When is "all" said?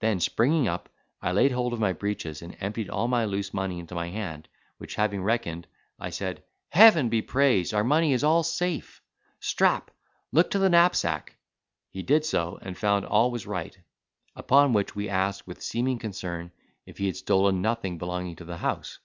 2.88-3.06, 8.24-8.42, 13.04-13.30